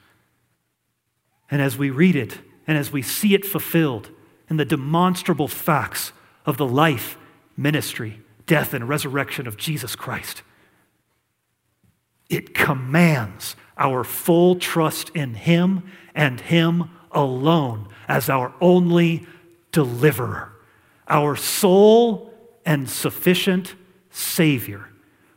[1.51, 4.09] And as we read it and as we see it fulfilled
[4.49, 6.11] in the demonstrable facts
[6.45, 7.17] of the life,
[7.55, 10.41] ministry, death, and resurrection of Jesus Christ.
[12.30, 19.26] It commands our full trust in Him and Him alone as our only
[19.72, 20.51] deliverer,
[21.07, 22.34] our sole
[22.65, 23.76] and sufficient
[24.11, 24.89] Savior.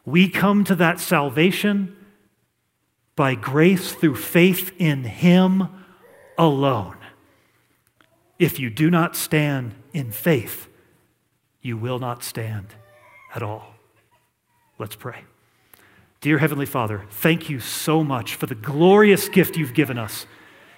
[0.04, 1.96] We come to that salvation
[3.22, 5.68] by grace through faith in Him
[6.36, 6.96] alone.
[8.36, 10.66] If you do not stand in faith,
[11.60, 12.66] you will not stand
[13.32, 13.74] at all.
[14.76, 15.20] Let's pray.
[16.20, 20.26] Dear Heavenly Father, thank you so much for the glorious gift you've given us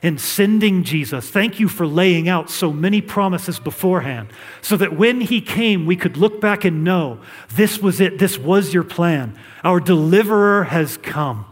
[0.03, 1.31] in sending Jesus.
[1.31, 4.29] Thank you for laying out so many promises beforehand
[4.61, 7.21] so that when He came, we could look back and know
[7.55, 9.35] this was it, this was your plan.
[9.63, 11.47] Our deliverer has come.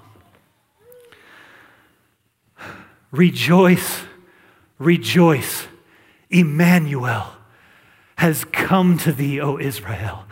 [3.12, 4.02] Rejoice,
[4.78, 5.68] rejoice.
[6.30, 7.34] Emmanuel
[8.16, 10.24] has come to thee, O Israel.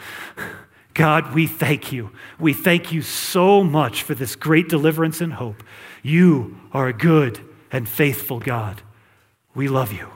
[0.95, 2.11] God, we thank you.
[2.39, 5.63] We thank you so much for this great deliverance and hope.
[6.03, 8.83] You are a good and faithful God.
[9.55, 10.09] We love you.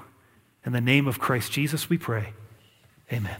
[0.65, 2.33] In the name of Christ Jesus, we pray.
[3.13, 3.37] Amen.